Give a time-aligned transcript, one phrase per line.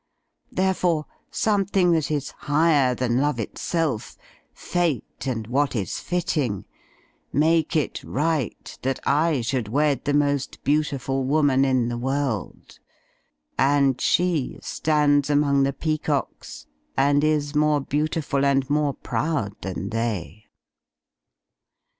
[0.51, 4.17] Therefore, something that is higher than love itself,
[4.51, 6.65] Fate and what is fitting,
[7.31, 12.79] make it right that I should wed the most beautiful woman in the world.
[13.59, 16.65] And she stands among the peacocks
[16.97, 20.45] and is more beautiful and more proud than they."